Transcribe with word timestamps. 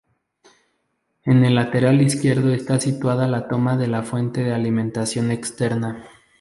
En 1.25 1.45
el 1.45 1.53
lateral 1.53 2.01
izquierdo 2.01 2.51
está 2.55 2.79
situada 2.79 3.27
la 3.27 3.47
toma 3.47 3.77
de 3.77 3.85
la 3.85 4.01
fuente 4.01 4.43
de 4.43 4.51
alimentación 4.51 5.29
externa. 5.29 6.03